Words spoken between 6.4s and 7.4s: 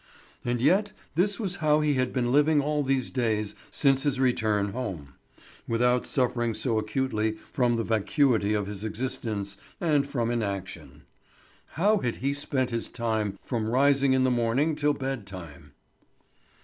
so acutely